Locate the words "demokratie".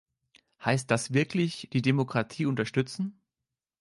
1.83-2.47